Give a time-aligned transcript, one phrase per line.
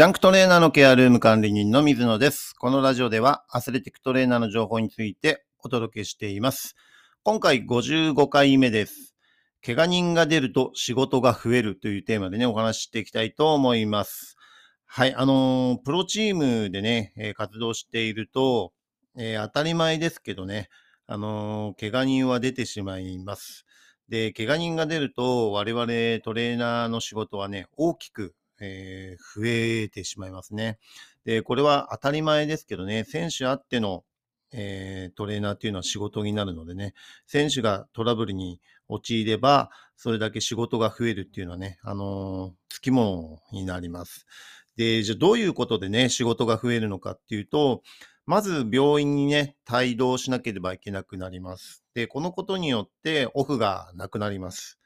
[0.00, 2.54] ジャンクトレーナーのケアルーム管理人の水野です。
[2.58, 6.74] このラジオではアスレティックトレーナーの情報についてお届けしています。
[7.22, 9.14] 今回55回目です。
[9.62, 14.38] 怪我人が出ると仕事が増えるというテーマでね、お話ししていきたいと思います。
[14.86, 18.72] はい、あのープロチームでね、え活動していると、
[19.18, 20.70] えー当たり前ですけどね、
[21.08, 23.66] あのー怪我人は出てしまいます。
[24.08, 25.86] で、怪我人が出ると、我々
[26.24, 30.78] トレーナーの仕事はね、大きく、えー増えてしまいますね。
[31.24, 34.04] で、これは当たり前ですけどね、選手あっての、
[34.52, 36.94] えートレーナーっていうのは仕事になるのでね、
[37.26, 44.26] 選手がトラブルに陥れば、それだけ仕事が増えるっていうのはね、あのーつきものになります。
[44.76, 47.82] で、じゃあどういうことでね、仕事が増えるのかっていうと、
[48.26, 51.84] まず病院にね、帯同しなければいけなくなります。
[51.94, 54.79] で、このことによってオフがなくなります。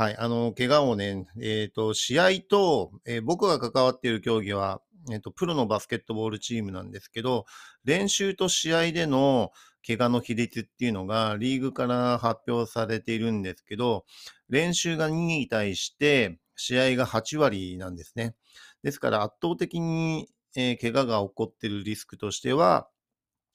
[0.00, 0.16] はい。
[0.16, 4.80] あの、怪我をね、えっ、と、試合と、えー僕が関わっている競技は、
[5.12, 7.44] えっ、と、プロのバスケットボールチームなんですけど、
[7.84, 9.52] 練習と試合での
[9.86, 14.06] 怪我の比率っていうのが、リーグから発表されているんですけど、
[14.48, 18.34] 練習が2に対して、試合が8割なんですね。
[18.82, 22.88] ですから、圧倒的に、えー怪我が起こっているリスクとしては、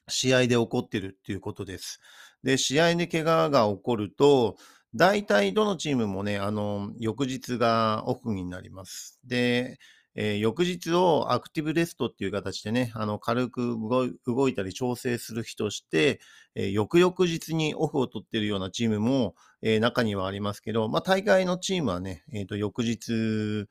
[0.07, 1.99] 試合で起こってるっていうことです。
[2.43, 4.57] で、試合で怪我が起こると、
[4.95, 9.19] 大体どのチームもね、あの、翌日がオフになります。
[9.25, 9.77] で、
[10.15, 13.77] えー翌日をアクティブレストっていう形でね、あの、軽く
[14.25, 16.21] 動いたり調整する日として、
[16.55, 23.67] えー翌々日にオフを取ってるようなチームも、えー中にはありますけど、まあ、大会のチームはね、えっ、と、翌日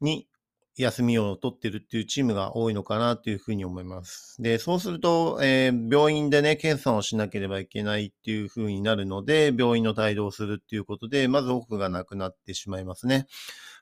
[0.00, 0.28] に
[0.76, 4.42] 休みを取ってるっていうチームが多いのかなというふうに思います。
[4.42, 13.26] で、そうすると、えー病院でね、検査をしなければいけないっていうふうになるので、病院の帯同するっていうことで、まずオフがなくなってしまいますね。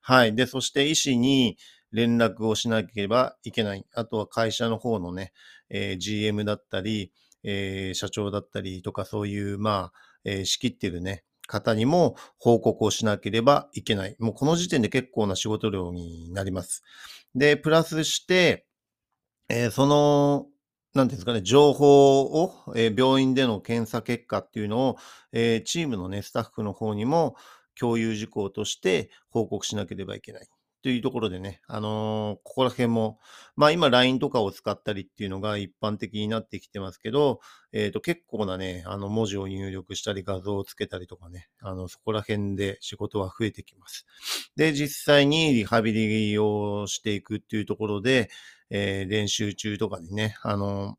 [0.03, 0.35] はい。
[0.35, 1.57] で、そして医師に
[1.93, 3.87] 連絡をしなければいけない。
[3.95, 5.33] あとは会社の方のね、
[5.71, 7.11] えー GM だったり、
[7.43, 14.17] えー社長だったりとか、そういう、まあ、えー仕切ってるね、方にも報告をしなければいけない。
[14.19, 16.83] もうこの時点で結構な仕事量になります。
[17.35, 18.67] で、プラスして、
[19.51, 20.47] えーその、
[20.95, 24.97] なんですかね、情報を、えー病院での検査結果っていうのを、
[25.33, 27.37] えーチームのね、スタッフの方にも
[27.79, 30.49] 共有事項として報告しなければいけない。
[30.83, 33.19] というところでね、あのーここら辺も、
[33.57, 37.41] まあ今 LINE とかを使ったりっていうのが一般的になってきてますけど、
[37.73, 44.07] えっ、と結構なね、あの文字を入力したり画像をつけたりとかね、あのそこら辺で仕事は増えてきます。
[44.57, 48.29] で、実際にリハビリをしていくっていうところで、
[48.71, 50.99] えー練習中とかにね、あの、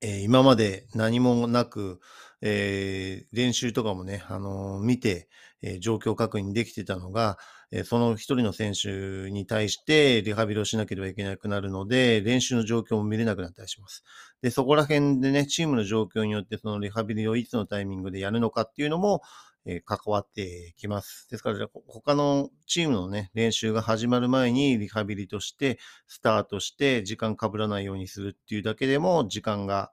[0.00, 2.00] えー今まで何もなく、
[2.46, 5.28] えー練習とかもね、あの見て、
[5.62, 7.38] えー状況確認できてたのが、
[7.72, 14.04] えその一人の選手に対してリハビリをしなければいけなくなるので、練習の状況も見れなくなったりします。
[14.42, 19.22] で、そこら辺でね、チームの状況によってそのリハビリをいつのタイミングでやるのかっていうのも、
[19.68, 21.28] え関わってきます。
[21.28, 29.90] ですから、ほ他のチームのね、練習が始まる前にリハビリとしてスタートして時間被らないようにするっていうだけでも時間が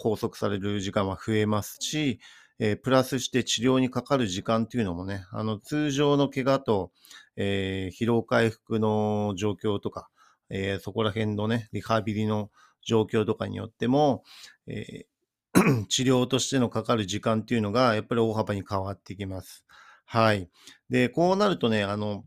[0.00, 2.20] 拘束される時間は増えますし、
[2.58, 6.92] えープラスして治療にかかる時間っていうのもね、あの通常の怪我と、
[7.36, 10.08] えー疲労回復の状況とか、
[10.50, 12.50] えーそこら辺のね、リハビリの
[12.82, 14.24] 状況とかによっても、
[14.66, 15.06] え
[15.88, 19.64] 治療としてのかかる時間っていうのが、やっぱり大幅に変わってきます。
[20.04, 20.48] はい。
[20.88, 22.24] で、こうなるとね、あの、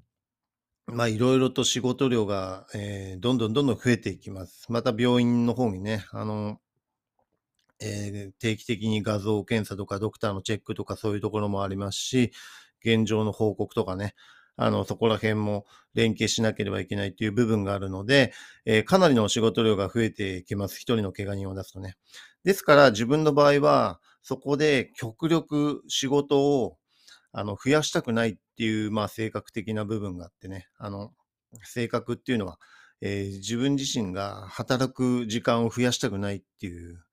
[0.87, 4.65] まあ、いろいろと仕事量が、えーどんどんどんどん増えていきます。
[4.71, 6.59] また病院の方にね、あの、
[7.83, 12.31] えー定期的に画像検査とかドクターのチェックとかそういうところもありますし、
[12.85, 14.15] 現状の報告とかね、
[14.55, 18.33] あの、そこら辺も連携しなければいけないという部分があるので、
[18.65, 20.75] えーかなりの仕事量が増えてきます。
[20.75, 21.95] 一人の怪我人を出すとね。
[22.43, 26.77] ですから自分の場合は、そこで極力仕事を
[27.31, 31.11] あの増やしたくないっていう、まあ、性格的な部分があってね、あの、
[31.63, 32.59] 性格っていうのは、
[33.01, 37.03] えー自分自身が働く時間を増やしたくないっていう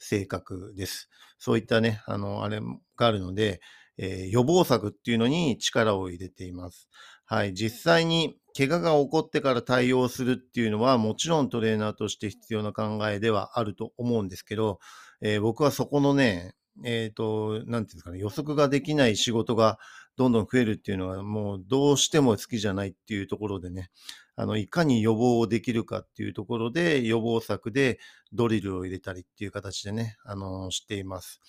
[0.00, 1.08] 性格です。
[1.38, 2.60] そういったね、あの、あれ
[2.96, 3.60] があるので、
[3.98, 6.88] えー予防策っていうのに力を入れています。
[7.26, 7.54] はい。
[7.54, 14.80] 実際に怪我が起こってから対応するっていうのは、もちろんトレーナーとして必要な考えではあると思うんですけど、
[15.20, 16.54] えー僕はそこのね、
[16.84, 19.78] えっ、と、なんていうんですかね、予測ができない仕事が
[20.20, 23.90] どんどん増えるっていうのは、もうどうしても好きじゃないっていうところでね、
[24.36, 27.98] あの、いかに予防できるかっていうところで、予防策で
[28.34, 31.40] ドリルを入れたりっていう形でね、あの、しています。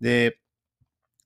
[0.00, 0.40] で、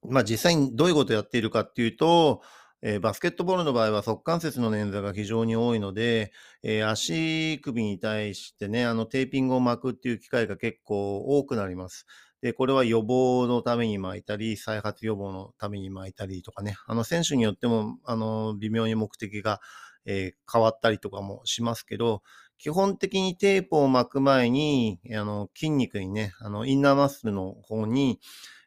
[0.09, 2.43] まあ実際にどういうことをやっているかっていうと、
[2.83, 6.33] えーバスケットボールの場合は側関節の捻挫が非常に多いので、
[6.63, 12.07] えー足首に対してね、あのテーピングを巻くっていう機会が結構多くなります。
[12.43, 19.61] で、これは予防のために巻いたり、再発予防のために巻いたりとかね、あの選手によっても、あの、微妙に目的が、
[20.07, 22.23] えー変わったりとかもしますけど、
[22.59, 28.21] 基本的にテープを巻く前に、あの、筋肉にね、あの、インナーマッスルの方に、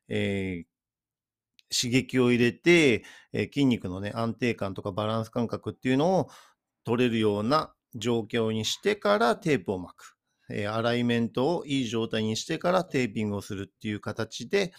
[0.10, 0.74] えー
[1.76, 3.04] 刺激を入れて、
[3.34, 6.30] えー筋肉のね、安定感とかバランス感覚っていうのを
[6.86, 10.18] 取れるような状況にしてからテープを巻く。
[10.50, 14.74] えーアライメントをいい状態にしてからテーピングをするっていう形で、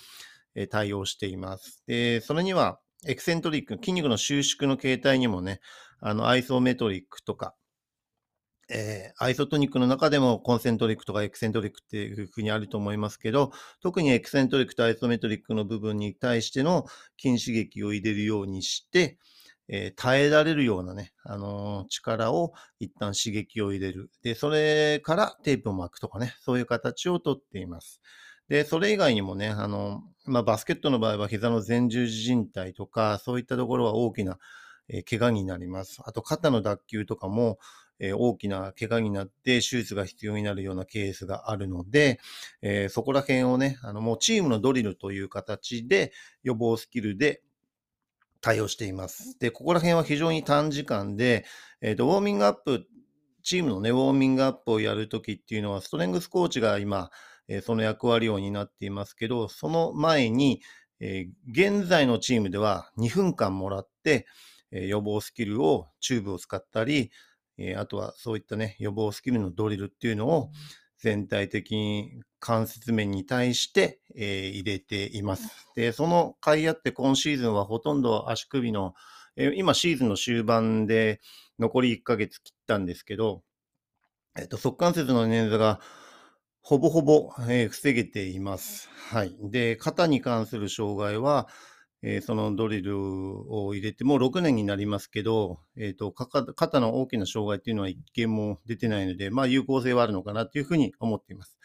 [0.55, 1.83] えー対応しています。
[1.87, 5.61] で、それにはエクセントリック、筋肉の収縮の形態にもね、
[6.01, 7.55] あの、アイソメトリックとか、
[8.71, 16.85] えーアイソトニックの中でもコンセントリックとかエクセントリックっていうふうにあると思いますけど、特にエクセントリックとアイソメトリックの部分に対しての
[17.21, 19.19] 筋刺激を入れるようにして、
[19.69, 24.11] えー耐えられるようなね、あのー力を一旦刺激を入れる。
[24.23, 28.01] で、それからテープを巻くとかね、そういう形をとっています。
[28.49, 34.39] で、それ以外にもね、あの、まあ、バスケットの場合は膝の前十字靭帯とか、そういったところは大きな、
[34.89, 36.03] え怪我になります。
[36.05, 37.59] あと、肩の脱臼とかも、
[38.01, 42.21] え大きな怪我になって手術が必要になるようなケースがあるので、
[42.61, 46.13] えそこら辺をね、あの、もうチームのドリルという形で
[46.43, 47.43] 予防スキルで
[48.45, 49.39] 対応しています。
[49.39, 51.47] で、ここら辺は非常に短時間で、
[51.81, 52.87] えっ、と、ウォーミングアップ、
[53.43, 57.11] チームのね、ウォーミングアップをやるときっていうのは、ストレングスコーチが今、
[57.49, 60.61] えーその役割を担っていますけど、その前に、
[61.01, 64.27] えー現在のチームでは2分間もらって、
[64.73, 67.11] えー予防スキルをチューブを使ったり、
[67.57, 70.51] えーあとはそういったね、予防スキルのドリルっていうのを
[70.99, 75.49] 全体的に関節面に対して、えー入れています。
[75.75, 78.95] で、その甲斐あって今シーズンはほとんど足首の、
[79.37, 81.21] えー今シーズンの終盤で
[81.59, 83.43] 残り1ヶ月切ったんですけど、
[84.39, 85.81] えっ、と、側関節の捻挫が
[86.61, 88.89] ほぼほぼ、えー防げています。
[89.11, 89.37] はい。
[89.43, 91.49] で、肩に関する障害は、
[92.07, 92.99] えーそのドリル
[93.51, 101.57] を入れてもう6年になりますけど、えっ、と、かか肩の大きな障害っていうのは一件も出てないので、まあ有効性はあるのかなっていうふうに思っています。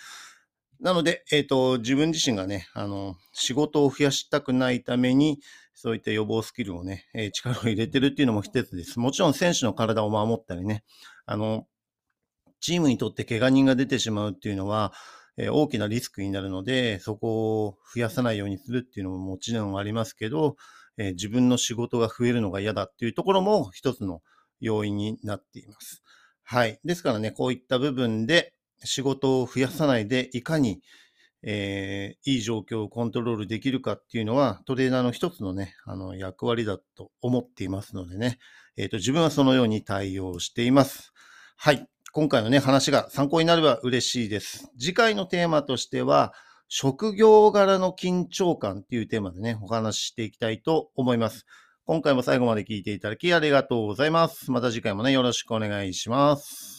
[0.79, 5.39] なので、えっ、と、自分自身がね、あの、仕事を増やしたくないために、
[5.73, 8.97] そういった予防スキルをね、えー力を入れてるっていうのも一つです。
[8.97, 10.85] もちろん選手の体を守ったりね、
[11.25, 11.67] あの、
[12.61, 14.93] チームにとって怪我人が出てしまうっていうのは、
[15.39, 20.57] え大きなリスクになるので、そこを増やさないようにするっていうのももちろんありますけど、
[20.97, 24.21] え自分の仕事が増えるのが嫌だっていうところも一つの
[24.59, 26.03] 要因になっています。
[26.43, 26.79] はい。
[26.83, 28.53] ですからね、こういった部分で
[28.83, 30.81] 仕事を増やさないで、いかに、
[31.41, 38.39] えーいい状況をコントロールできるかっていうのは、トレーナーの一つのね、あの、役割だと思っていますのでね、
[38.75, 41.13] えっ、と、自分はそのように対応しています。
[41.55, 41.87] はい。
[42.11, 44.71] 今回のね、話が参考になれば嬉しいです。
[44.79, 46.33] 次回のテーマとしては、
[46.67, 51.45] 職業柄の緊張感っていうテーマでね、お話ししていきたいと思います。
[51.85, 54.51] 今回も最後まで聞いていただきありがとうございます。
[54.51, 56.78] また次回もね、よろしくお願いします。